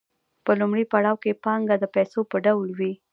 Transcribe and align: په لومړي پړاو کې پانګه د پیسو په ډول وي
په 0.45 0.51
لومړي 0.59 0.83
پړاو 0.91 1.21
کې 1.23 1.39
پانګه 1.43 1.75
د 1.79 1.85
پیسو 1.95 2.19
په 2.31 2.37
ډول 2.45 2.69
وي 2.79 2.93